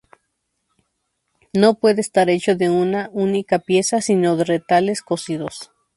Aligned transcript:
No 1.53 1.75
puede 1.75 2.01
estar 2.01 2.31
hecho 2.31 2.55
de 2.55 2.71
una 2.71 3.11
única 3.13 3.59
pieza, 3.59 4.01
sino 4.01 4.35
de 4.35 4.45
retales 4.45 5.03
cosidos. 5.03 5.71